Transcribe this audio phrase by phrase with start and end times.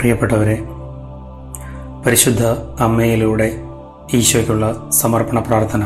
[0.00, 0.54] പ്രിയപ്പെട്ടവരെ
[2.04, 2.42] പരിശുദ്ധ
[2.82, 3.48] അമ്മയിലൂടെ
[4.14, 5.82] ഈശോയ്ക്കുള്ള സമർപ്പണ പ്രാർത്ഥന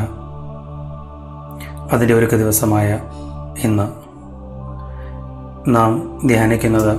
[1.91, 2.99] അതിന്റെ ഒരുക്ക ദിവസമായ
[3.63, 3.87] ഇന്ന്.
[5.67, 6.93] നാം ധ്യാനിക്കുന്നത്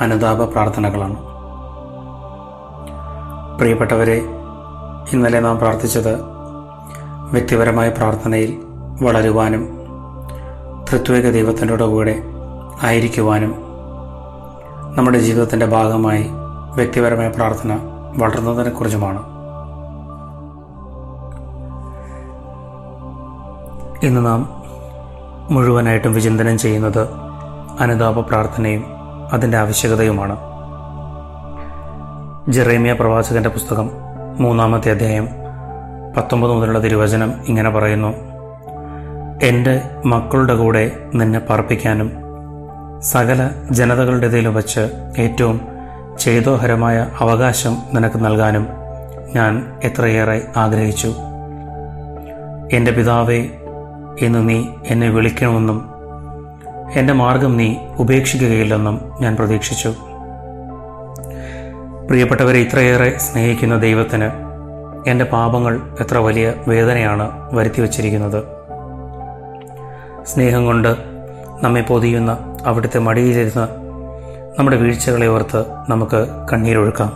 [0.00, 1.16] അനുതാപ പ്രാർത്ഥനകളാണ്.
[3.58, 4.18] പ്രിയപ്പെട്ടവരെ
[5.12, 6.14] ഇന്നലെ നാം പ്രാർത്ഥിച്ചത്
[7.32, 8.52] വ്യക്തിപരമായ പ്രാർത്ഥനയിൽ
[9.02, 9.64] വളരുവാനും
[10.90, 12.22] തൃത്വേക ദൈവത്തിന്റെ കൂടെ
[12.82, 13.54] ആയിരിക്കുവാനും
[14.96, 16.30] നമ്മുടെ ജീവിതത്തിന്റെ ഭാഗമായി
[16.78, 17.72] വ്യക്തിപരമായ പ്രാർത്ഥന
[18.16, 19.20] വളർന്നതിനെക്കുറിച്ചുമാണ്.
[24.06, 24.40] ഇന്ന് നാം
[25.54, 27.02] മുഴുവനായിട്ടും വിചിന്തനം ചെയ്യുന്നത്
[27.80, 28.84] അനുതാപ പ്രാർത്ഥനയും
[29.32, 30.36] അതിന്റെ ആവശ്യകതയുമാണ്.
[32.50, 33.90] ജെറേമിയ പ്രവാചകന്റെ പുസ്തകം
[34.38, 35.26] മൂന്നാമത്തെ അധ്യായം
[36.16, 38.10] പത്തൊമ്പത് മുതലുള്ള തിരുവചനം ഇങ്ങനെ പറയുന്നു
[39.42, 39.74] എന്റെ
[40.06, 40.84] മക്കളുടെ കൂടെ
[41.14, 42.08] നിന്നെ പാർപ്പിക്കാനും
[43.00, 43.40] സകല
[43.70, 44.82] ജനതകളുടെ ഇതിലും വച്ച്
[45.18, 45.67] ഏറ്റവും
[46.20, 48.68] ചേതോഹരമായ അവകാശം നിനക്ക് നൽകാനും
[49.34, 51.14] ഞാൻ എത്രയേറെ ആഗ്രഹിച്ചു.
[52.72, 53.48] എന്റെ പിതാവേ
[54.20, 55.90] എന്ന് നീ എന്നെ വിളിക്കണമെന്നും
[56.94, 59.88] എന്റെ മാർഗം നീ ഉപേക്ഷിക്കുകയില്ലെന്നും ഞാൻ പ്രതീക്ഷിച്ചു.
[62.08, 64.30] പ്രിയപ്പെട്ടവരെ ഇത്രയേറെ സ്നേഹിക്കുന്ന ദൈവത്തിന്
[65.10, 68.44] എന്റെ പാപങ്ങൾ എത്ര വലിയ വേദനയാണ് വരുത്തി വച്ചിരിക്കുന്നത്.
[70.26, 70.96] സ്നേഹം കൊണ്ട്
[71.62, 73.77] നമ്മെ പൊതിയുന്ന അവിടുത്തെ മടിയിലിരുന്ന്
[74.58, 77.12] നമ്മുടെ വീഴ്ചകളെ ഓർത്ത് നമുക്ക് കണ്ണീരൊഴുക്കാം.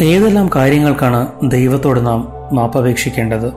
[0.00, 3.52] ഏതെല്ലാം കാര്യങ്ങൾക്കാണ് ദൈവത്തോട് നാം മാപ്പപേക്ഷിക്കേണ്ടത്?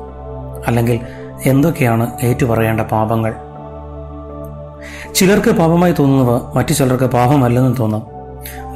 [0.67, 0.99] അല്ലെങ്കിൽ
[1.45, 3.35] എന്തൊക്കെയാണ് ഏറ്റുപറയേണ്ട പാപങ്ങൾ?
[5.15, 8.03] ചിലർക്ക് പാപമായി തോന്നുന്നവ മറ്റു ചിലർക്ക് പാപമല്ലെന്ന് തോന്നാം.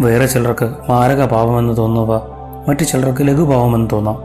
[0.01, 2.17] വേറെ ചിലർക്ക് മാരക പാപമെന്ന് തോന്നുന്നവ
[2.69, 4.17] മറ്റു ചിലർക്ക് ലഘുപാപമെന്ന് തോന്നാം.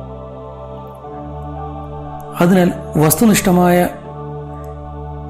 [2.41, 3.89] അതിനാൽ വസ്തുനിഷ്ഠമായ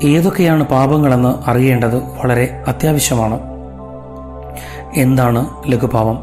[0.02, 3.40] ഏതൊക്കെയാണ് പാപങ്ങളെന്ന് അറിയേണ്ടത് വളരെ അത്യാവശ്യമാണ്.
[4.96, 6.18] എന്താണ് ലഘുപാപം?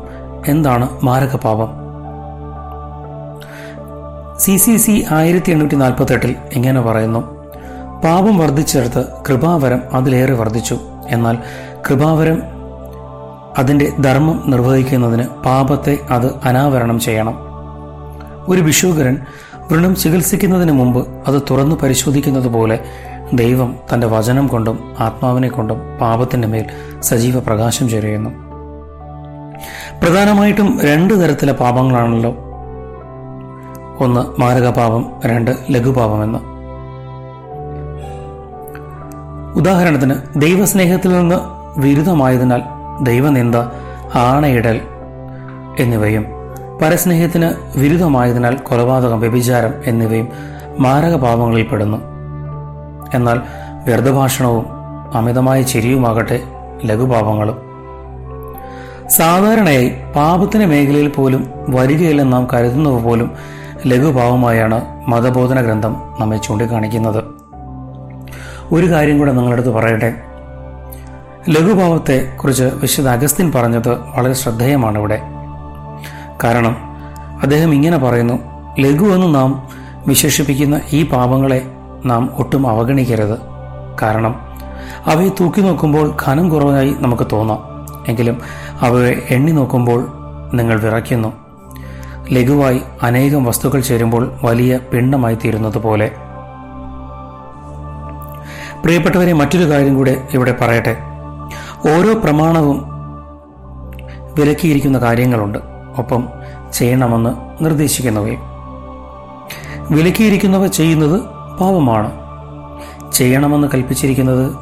[0.47, 1.67] എന്താണ് മാരകപാപം?
[4.39, 7.19] സി സി സി ആയിരത്തി എണ്ണൂറ്റി നാൽപ്പത്തെട്ടിൽ ഇങ്ങനെ പറയുന്നു?
[8.03, 10.77] പാപം വർദ്ധിച്ചെടുത്ത് കൃപാവരം അതിലേറെ വർദ്ധിച്ചു.
[11.09, 11.37] എന്നാൽ
[11.89, 12.43] കൃപാവരം
[13.57, 17.35] അതിന്റെ ധർമ്മം നിർവഹിക്കുന്നതിന് പാപത്തെ അത് അനാവരണം ചെയ്യണം.
[18.47, 19.17] ഒരു വിഷുകരൻ
[19.71, 22.79] വൃണം ചികിത്സിക്കുന്നതിന് മുമ്പ് അത് തുറന്നു പരിശോധിക്കുന്നത് പോലെ
[23.33, 26.65] ദൈവം തന്റെ വചനം കൊണ്ടും ആത്മാവിനെ കൊണ്ടും പാപത്തിന്റെ മേൽ
[27.01, 28.29] സജീവ പ്രകാശം ചൊരിയുന്നു
[30.01, 32.31] പ്രധാനമായിട്ടും രണ്ട് തരത്തിലെ പാപങ്ങളാണല്ലോ.
[33.99, 36.39] ഒന്ന് മാരകപാപം രണ്ട് ലഘുപാപം എന്ന്
[39.59, 41.35] ഉദാഹരണത്തിന് ദൈവസ്നേഹത്തിൽ നിന്ന്
[41.77, 42.61] വിരുദ്ധമായതിനാൽ
[43.03, 43.57] ദൈവനിന്ദ
[44.15, 44.81] ആണയിടൽ
[45.79, 46.25] എന്നിവയും
[46.81, 50.27] പരസ്നേഹത്തിന് വിരുദ്ധമായതിനാൽ കൊലപാതകം വ്യഭിചാരം എന്നിവയും
[50.79, 52.12] മാരകപാപങ്ങളിൽ പെടുന്നു
[53.13, 53.41] എന്നാൽ
[53.85, 54.65] വ്യർത്ഥഭാഷണവും
[55.13, 56.43] അമിതമായ ചിരിയുമാകട്ടെ
[56.85, 57.57] ലഘുപാപങ്ങളും.
[59.07, 63.31] സാധാരണയായി പാപത്തിന്റെ മേഖലയിൽ പോലും വരികയില്ലെന്ന് നാം കരുതുന്നവ പോലും
[63.87, 67.23] ലഘുഭാവമായാണ് മതബോധന ഗ്രന്ഥം നമ്മെ ചൂണ്ടിക്കാണിക്കുന്നത്.
[68.71, 70.13] ഒരു കാര്യം കൂടെ നിങ്ങളടുത്ത് പറയട്ടെ.
[71.49, 75.21] ലഘുഭാവത്തെ കുറിച്ച് വിശുദ്ധ അഗസ്തിൻ പറഞ്ഞത് വളരെ ശ്രദ്ധേയമാണ് ഇവിടെ.
[76.43, 76.77] കാരണം
[77.41, 78.33] അദ്ദേഹം ഇങ്ങനെ പറയുന്നു
[78.79, 79.69] ലഘു എന്ന് നാം
[80.07, 81.71] വിശേഷിപ്പിക്കുന്ന ഈ പാപങ്ങളെ
[82.05, 83.39] നാം ഒട്ടും അവഗണിക്കരുത്.
[84.01, 84.35] കാരണം
[85.05, 87.73] അവയെ തൂക്കി നോക്കുമ്പോൾ ഖനം കുറവായി നമുക്ക് തോന്നാം.
[88.07, 88.41] എങ്കിലും
[88.81, 90.07] അവയെ എണ്ണി നോക്കുമ്പോൾ
[90.53, 91.33] നിങ്ങൾ വിറയ്ക്കുന്നു.
[92.31, 96.11] ലഘുവായി അനേകം വസ്തുക്കൾ ചേരുമ്പോൾ വലിയ പിണ്ടമായി തീരുന്നത് പോലെ.
[98.83, 100.97] പ്രിയപ്പെട്ടവരെ മറ്റൊരു കാര്യം കൂടെ ഇവിടെ പറയട്ടെ.
[101.89, 102.85] ഓരോ പ്രമാണവും
[104.39, 105.57] വിലക്കിയിരിക്കുന്ന കാര്യങ്ങളുണ്ട്.
[105.97, 106.29] ഒപ്പം
[106.73, 108.39] ചെയ്യണമെന്ന് നിർദ്ദേശിക്കുന്നവയും.
[109.91, 111.21] വിലക്കിയിരിക്കുന്നവ ചെയ്യുന്നത്
[111.59, 112.11] പാപമാണ്.
[113.11, 114.55] ചെയ്യണമെന്ന് കൽപ്പിച്ചിരിക്കുന്നത്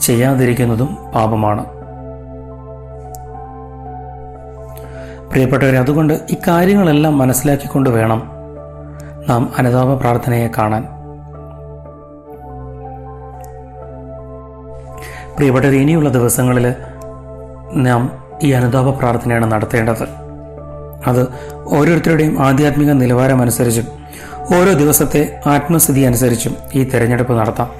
[0.00, 1.64] ചെയ്യാതിരിക്കുന്നതും പാപമാണ്.
[5.30, 8.22] പ്രിയപ്പെട്ടവരെ അതുകൊണ്ട് ഇക്കാര്യങ്ങളെല്ലാം മനസ്സിലാക്കിക്കൊണ്ട് വേണം
[9.28, 10.82] നാം അനുതാപ പ്രാർത്ഥനയെ കാണാൻ.
[15.36, 16.74] പ്രിയപ്പെട്ടവർ ഇനിയുള്ള ദിവസങ്ങളിൽ
[17.72, 20.23] നാം ഈ അനുതാപ പ്രാർത്ഥനയാണ് നടത്തേണ്ടത്.
[21.06, 21.28] അത്
[21.64, 23.86] ഓരോരുത്തരുടെയും ആധ്യാത്മിക നിലവാരം അനുസരിച്ചും
[24.56, 27.70] ഓരോ ദിവസത്തെ ആത്മസ്ഥിതി അനുസരിച്ചും ഈ തെരഞ്ഞെടുപ്പ് നടത്താം.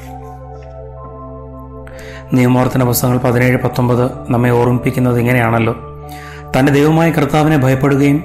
[2.33, 5.75] നിയമോർത്തന പുസ്തകങ്ങൾ പതിനേഴ് പത്തൊമ്പത് നമ്മെ ഓർമ്മിപ്പിക്കുന്നത് ഇങ്ങനെയാണല്ലോ.
[6.59, 8.25] തന്റെ ദൈവമായ കർത്താവിനെ ഭയപ്പെടുകയും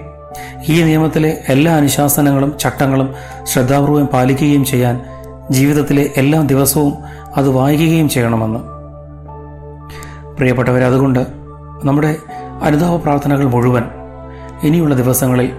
[0.70, 5.02] ഈ നിയമത്തിലെ എല്ലാ അനുശാസനങ്ങളും ചട്ടങ്ങളും ശ്രദ്ധാപൂർവം പാലിക്കുകയും ചെയ്യാൻ
[5.52, 6.94] ജീവിതത്തിലെ എല്ലാ ദിവസവും
[7.38, 8.60] അത് വായിക്കുകയും ചെയ്യണമെന്ന്.
[10.36, 11.28] പ്രിയപ്പെട്ടവരെ അതുകൊണ്ട്
[11.84, 12.16] നമ്മുടെ
[12.62, 13.84] അനുതാപ പ്രാർത്ഥനകൾ മുഴുവൻ
[14.64, 15.58] ഇനിയുള്ള ദിവസങ്ങളിൽ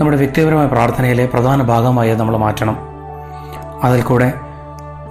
[0.00, 2.76] നമ്മുടെ വ്യക്തിപരമായ പ്രാർത്ഥനയിലെ പ്രധാന ഭാഗമായി നമ്മൾ മാറ്റണം.
[3.82, 4.32] അതിൽ കൂടെ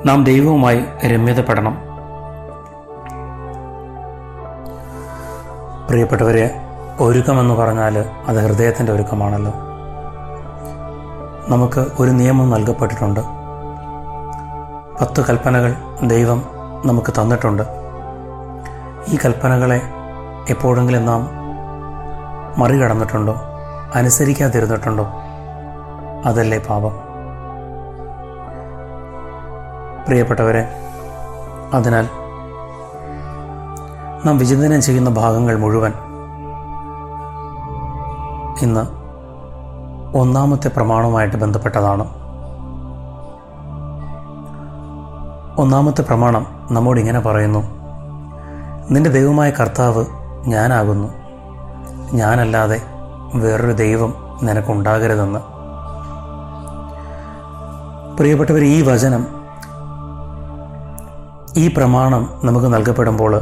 [0.06, 1.78] നാം ദൈവവുമായി രമ്യതപ്പെടണം.
[5.90, 6.56] പ്രിയപ്പെട്ടവരെ
[7.00, 9.54] ഒരുക്കമെന്ന് പറഞ്ഞാൽ അത് ഹൃദയത്തിന്റെ ഒരുക്കമാണല്ലോ.
[11.50, 13.20] നമുക്ക് ഒരു നിയമം നൽകപ്പെട്ടിട്ടുണ്ട്.
[15.02, 16.44] പത്ത് കൽപ്പനകൾ ദൈവം
[16.86, 17.64] നമുക്ക് തന്നിട്ടുണ്ട്.
[19.08, 19.82] ഈ കൽപ്പനകളെ
[20.50, 21.37] എപ്പോഴെങ്കിലും നാം
[22.58, 23.36] മറികടന്നിട്ടുണ്ടോ?
[23.96, 25.08] അനുസരിക്കാതിരുന്നിട്ടുണ്ടോ?
[26.26, 26.92] അതല്ലേ പാപം.
[30.08, 30.70] പ്രിയപ്പെട്ടവരെ
[31.74, 32.10] അതിനാൽ
[34.26, 35.94] നാം വിചിന്തനം ചെയ്യുന്ന ഭാഗങ്ങൾ മുഴുവൻ
[38.62, 38.86] ഇന്ന്
[40.18, 42.04] ഒന്നാമത്തെ പ്രമാണവുമായിട്ട് ബന്ധപ്പെട്ടതാണ്.
[45.62, 47.60] ഒന്നാമത്തെ പ്രമാണം നമ്മോട് ഇങ്ങനെ പറയുന്നു
[48.92, 50.06] നിന്റെ ദൈവമായ കർത്താവ്
[50.48, 51.27] ഞാനാകുന്നു.
[52.14, 52.82] ഞാനല്ലാതെ
[53.36, 54.14] വേറൊരു ദൈവം
[54.44, 55.40] നിനക്കുണ്ടാകരുതെന്ന്.
[58.18, 59.28] പ്രിയപ്പെട്ടവർ ഈ വചനം
[61.58, 63.42] ഈ പ്രമാണം നമുക്ക് നൽകപ്പെടുമ്പോൾ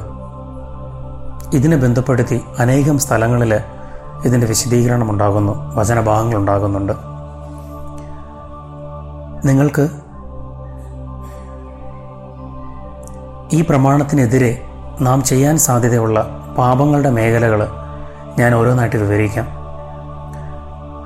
[1.54, 3.62] ഇതിനെ ബന്ധപ്പെടുത്തി അനേകം സ്ഥലങ്ങളിൽ
[4.26, 6.94] ഇതിന്റെ വിശദീകരണം ഉണ്ടാകുന്നു വചനഭാഗങ്ങൾ ഉണ്ടാകുന്നുണ്ട്.
[9.48, 9.90] നിങ്ങൾക്ക്
[13.54, 14.62] ഈ പ്രമാണത്തിനെതിരെ
[15.02, 17.85] നാം ചെയ്യാൻ സാധ്യതയുള്ള പാപങ്ങളുടെ മേഖലകൾ
[18.40, 19.48] ഞാൻ ഓരോന്നായിട്ട് വിവരിക്കാം.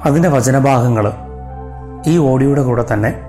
[0.05, 1.11] അതിന്റെ വചനഭാഗങ്ങൾ
[2.07, 3.21] ഈ ഓഡിയോയുടെ കൂടെ തന്നെ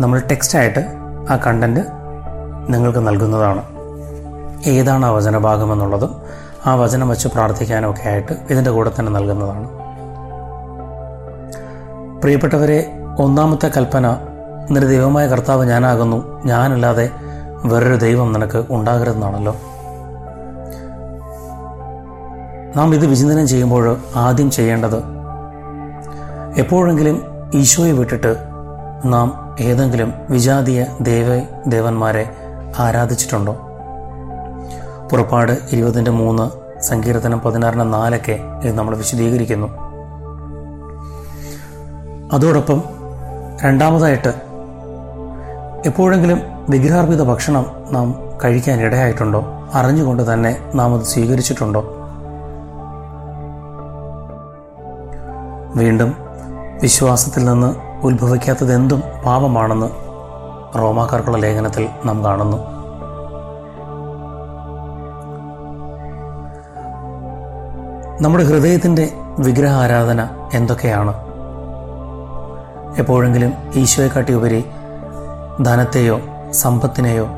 [0.00, 0.86] നമ്മൾ ടെക്സ്റ്റായിട്ട്
[1.30, 1.80] ആ കണ്ടന്റ്
[2.68, 3.62] നിങ്ങൾക്ക് നൽകുന്നതാണ്.
[4.66, 6.22] ഏതാണ് ആ വചനഭാഗം എന്നുള്ളതും
[6.66, 9.68] ആ വചനം വെച്ച് പ്രാർത്ഥിക്കാനൊക്കെ ആയിട്ട് ഇതിന്റെ കൂടെ തന്നെ നൽകുന്നതാണ്.
[12.20, 14.06] പ്രിയപ്പെട്ടവരെ ഒന്നാമത്തെ കൽപ്പന
[14.70, 16.42] നിന്റെ ദൈവമായ കർത്താവ് ഞാനാകുന്നു.
[16.44, 17.10] ഞാനല്ലാതെ
[17.64, 19.56] വേറൊരു ദൈവം നിനക്ക് ഉണ്ടാകരുതെന്നാണല്ലോ.
[22.76, 25.02] നാം ഇത് വിചിന്തനം ചെയ്യുമ്പോൾ ആദ്യം ചെയ്യേണ്ടത്
[26.56, 27.22] എപ്പോഴെങ്കിലും
[27.54, 28.36] ഈശോയെ വിട്ടിട്ട്
[29.04, 32.36] നാം ഏതെങ്കിലും വിജാതീയ ദേവ ദേവന്മാരെ
[32.78, 33.52] ആരാധിച്ചിട്ടുണ്ടോ?
[35.12, 39.66] പുറപ്പാട് ഇരുപതിന്റെ മൂന്ന് സങ്കീർത്തനം പതിനാറിന് നാലൊക്കെ ഇത് നമ്മൾ വിശദീകരിക്കുന്നു.
[42.32, 42.82] അതോടൊപ്പം
[43.62, 44.34] രണ്ടാമതായിട്ട്
[45.86, 49.44] എപ്പോഴെങ്കിലും വിഗ്രഹാർപ്പിത ഭക്ഷണം നാം കഴിക്കാൻ ഇടയായിട്ടുണ്ടോ?
[49.74, 51.97] അറിഞ്ഞുകൊണ്ട് തന്നെ നാം അത് സ്വീകരിച്ചിട്ടുണ്ടോ?
[55.78, 56.14] വീണ്ടും
[56.82, 57.76] വിശ്വാസത്തിൽ നിന്ന്
[58.06, 59.86] ഉത്ഭവിക്കാത്തതെന്തും പാപമാണെന്ന്
[60.78, 62.56] റോമാക്കാർക്കുള്ള ലേഖനത്തിൽ നാം കാണുന്നു.
[68.22, 71.14] നമ്മുടെ ഹൃദയത്തിന്റെ വിഗ്രഹ ആരാധന എന്തൊക്കെയാണ്?
[72.98, 74.64] എപ്പോഴെങ്കിലും ഈശോയെ കാട്ടി ഉപരി
[75.62, 76.20] ധനത്തെയോ
[76.52, 77.28] സമ്പത്തിനെയോ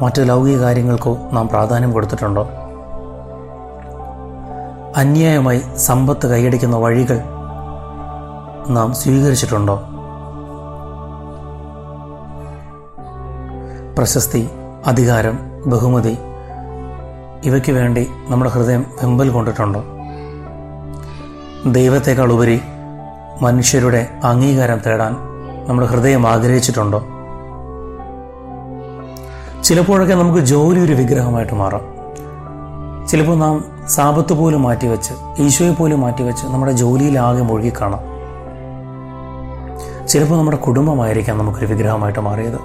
[0.00, 2.48] മറ്റു ലൗകിക കാര്യങ്ങൾക്കോ നാം പ്രാധാന്യം കൊടുത്തിട്ടുണ്ടോ?
[4.96, 7.20] അന്യായമായി സമ്പത്ത് കൈയടിക്കുന്ന വഴികൾ
[8.70, 9.82] നാം സ്വീകരിച്ചിട്ടുണ്ടോ?
[13.98, 14.48] പ്രശസ്തി
[14.86, 16.18] അധികാരം ബഹുമതി
[17.44, 19.84] ഇവയ്ക്ക് വേണ്ടി നമ്മുടെ ഹൃദയം വെമ്പൽ കൊണ്ടിട്ടുണ്ടോ?
[21.66, 22.60] ദൈവത്തെക്കാൾ ഉപരി
[23.42, 25.16] മനുഷ്യരുടെ അംഗീകാരം തേടാൻ
[25.66, 26.98] നമ്മുടെ ഹൃദയം ആഗ്രഹിച്ചിട്ടുണ്ടോ?
[29.64, 31.82] ചിലപ്പോഴൊക്കെ നമുക്ക് ജോലി ഒരു വിഗ്രഹമായിട്ട് മാറാം.
[33.08, 38.07] ചിലപ്പോൾ നാം സാപത്ത് പോലും മാറ്റിവെച്ച് ഈശോയെ പോലും മാറ്റിവെച്ച് നമ്മുടെ ജോലിയിലാകെ മുഴുകിക്കാണാം.
[40.08, 42.58] ചിലപ്പോൾ നമ്മുടെ കുടുംബമായിരിക്കാം നമുക്കൊരു വിഗ്രഹമായിട്ട് മാറിയത്.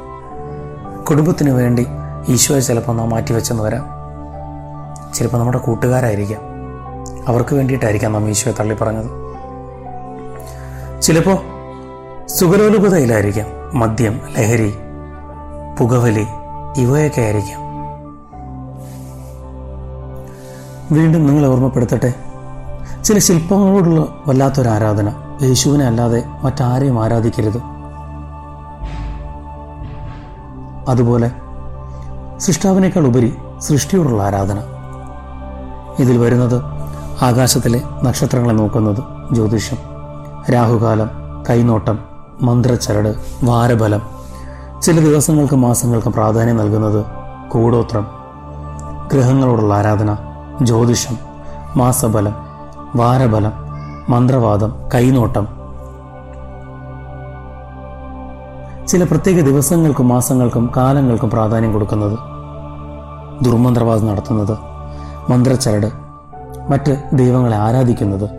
[1.06, 1.88] കുടുംബത്തിന് വേണ്ടി
[2.28, 3.86] ഈശോയെ ചിലപ്പോൾ നാം മാറ്റിവെച്ചെന്ന് വരാം.
[5.14, 6.42] ചിലപ്പോൾ നമ്മുടെ കൂട്ടുകാരായിരിക്കാം.
[7.28, 9.10] അവർക്ക് വേണ്ടിയിട്ടായിരിക്കാം നാം ഈശോയെ തള്ളി പറഞ്ഞത്
[11.02, 11.38] ചിലപ്പോൾ
[12.28, 13.80] സുഖലോലുപതയിലായിരിക്കാം.
[13.80, 14.74] മദ്യം ലഹരി
[15.80, 16.28] പുകവലി
[16.78, 17.60] ഇവയൊക്കെ ആയിരിക്കാം.
[20.92, 22.14] വീണ്ടും നിങ്ങൾ ഓർമ്മപ്പെടുത്തട്ടെ?
[23.02, 25.12] ചില ശില്പങ്ങളോടുള്ള വല്ലാത്തൊരു ആരാധന.
[25.42, 27.62] യേശുവിനെ അല്ലാതെ മറ്റാരെയും ആരാധിക്കരുത്.
[30.90, 31.32] അതുപോലെ
[32.38, 34.60] സൃഷ്ടാവിനേക്കാൾ ഉപരി സൃഷ്ടിയോടുള്ള ആരാധന.
[36.00, 36.64] ഇതിൽ വരുന്നത്
[37.24, 39.78] ആകാശത്തിലെ നക്ഷത്രങ്ങളെ നോക്കുന്നത് ജ്യോതിഷം
[40.54, 41.10] രാഹുകാലം
[41.50, 42.00] കൈനോട്ടം
[42.42, 44.02] മന്ത്രച്ചരട് വാരബലം.
[44.82, 47.06] ചില ദിവസങ്ങൾക്കും മാസങ്ങൾക്കും പ്രാധാന്യം നൽകുന്നത്
[47.50, 48.08] കൂടോത്രം.
[49.14, 50.18] ഗ്രഹങ്ങളോടുള്ള ആരാധന
[50.62, 51.18] ജ്യോതിഷം
[51.78, 52.53] മാസബലം
[52.96, 53.52] വാരബലം
[54.10, 55.48] മന്ത്രവാദം കൈനോട്ടം.
[58.88, 62.20] ചില പ്രത്യേക ദിവസങ്ങൾക്കും മാസങ്ങൾക്കും കാലങ്ങൾക്കും പ്രാധാന്യം കൊടുക്കുന്നത്
[63.46, 64.58] ദുർമന്ത്രവാദം നടത്തുന്നത്
[65.32, 65.92] മന്ത്രച്ചരട്
[66.70, 68.30] മറ്റ് ദൈവങ്ങളെ ആരാധിക്കുന്നത്.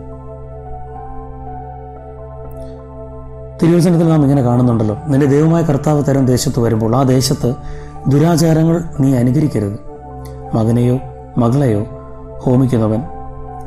[3.61, 7.55] തിരുവചനത്തിൽ നാം ഇങ്ങനെ കാണുന്നുണ്ടല്ലോ നിന്റെ ദൈവമായ കർത്താവ് തരം ദേശത്ത് വരുമ്പോൾ ആ ദേശത്ത്
[8.07, 9.79] ദുരാചാരങ്ങൾ നീ അനുകരിക്കരുത്.
[10.53, 10.99] മകനെയോ
[11.37, 11.85] മകളെയോ
[12.37, 13.01] ഹോമിക്കുന്നവൻ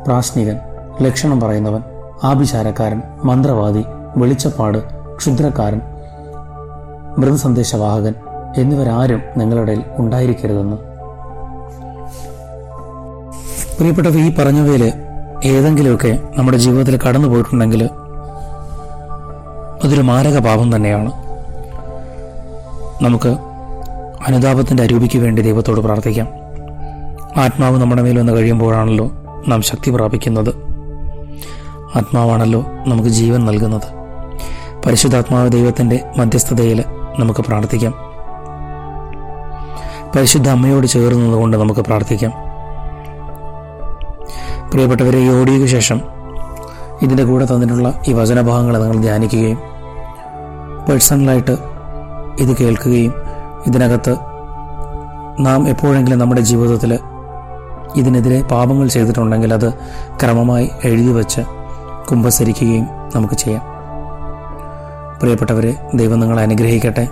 [0.06, 0.67] പ്രാശ്നികൻ
[1.02, 1.82] ലക്ഷണം പറയുന്നവൻ
[2.24, 3.84] ആഭിചാരക്കാരൻ മന്ത്രവാദി
[4.16, 4.78] വെളിച്ചപ്പാട്
[5.16, 5.80] ക്ഷുദ്രക്കാരൻ
[7.18, 8.14] മൃതസന്ദേശവാഹകൻ
[8.56, 10.76] എന്നിവരാരും നിങ്ങളുടെ ഉണ്ടായിരിക്കരുതെന്ന്.
[13.78, 14.92] പ്രിയപ്പെട്ടവ ഈ പറഞ്ഞവയിൽ
[15.44, 17.88] ഏതെങ്കിലുമൊക്കെ നമ്മുടെ ജീവിതത്തിൽ കടന്നു പോയിട്ടുണ്ടെങ്കിൽ
[19.84, 21.12] അതൊരു മാരക പാപം തന്നെയാണ്.
[23.04, 23.28] നമുക്ക്
[24.26, 26.28] അനുതാപത്തിന്റെ അരൂപിക്ക് വേണ്ടി ദൈവത്തോട് പ്രാർത്ഥിക്കാം.
[27.36, 29.10] ആത്മാവ് നമ്മുടെ മേൽ വന്ന് കഴിയുമ്പോഴാണല്ലോ
[29.48, 30.77] നാം ശക്തി പ്രാപിക്കുന്നത്.
[31.94, 33.88] ആത്മാവാണല്ലോ നമുക്ക് ജീവൻ നൽകുന്നത്.
[34.86, 36.84] പരിശുദ്ധാത്മാവ് ദൈവത്തിന്റെ മധ്യസ്ഥതയിൽ
[37.18, 37.94] നമുക്ക് പ്രാർത്ഥിക്കാം.
[40.16, 42.32] പരിശുദ്ധ അമ്മയോട് ചേർന്നതുകൊണ്ട് നമുക്ക് പ്രാർത്ഥിക്കാം.
[44.70, 46.00] പ്രിയപ്പെട്ടവരെ ഈ ഓഡിയോയ്ക്ക് ശേഷം
[47.02, 49.58] ഇതിന്റെ കൂടെ തന്നിട്ടുള്ള ഈ വചനഭാഗങ്ങൾ നിങ്ങൾ ധ്യാനിക്കുകയും
[50.88, 51.56] പേഴ്സണലായിട്ട്
[52.40, 53.14] ഇത് കേൾക്കുകയും
[53.66, 54.16] ഇതിനകത്ത്
[55.40, 56.98] നാം എപ്പോഴെങ്കിലും നമ്മുടെ ജീവിതത്തിൽ
[57.96, 59.72] ഇതിനെതിരെ പാപങ്ങൾ ചെയ്തിട്ടുണ്ടെങ്കിൽ അത്
[60.22, 61.40] ക്രമമായി എഴുതി വച്ച്
[62.10, 62.86] കുമ്പസരിക്കുകയും
[63.16, 63.62] നമുക്ക് ചെയ്യാം.
[65.20, 67.08] പ്രിയപ്പെട്ടവരെ ദൈവം നിങ്ങളെ അനുഗ്രഹിക്കട്ടെ.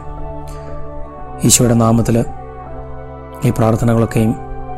[1.44, 2.24] ഈശോയുടെ നാമത്തിൽ
[3.44, 4.36] ഈ പ്രാർത്ഥനകളൊക്കെയും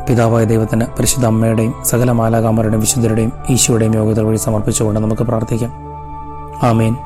[0.09, 5.73] പിതാവായ ദൈവത്തിന് പരിശുദ്ധ അമ്മയുടെയും സകല മാലാകാമരുടെയും വിശുദ്ധരുടെയും ഈശോയുടെയും യോഗ്യത വഴി സമർപ്പിച്ചുകൊണ്ട് നമുക്ക് പ്രാർത്ഥിക്കാം.
[6.63, 6.97] ആമേൻ.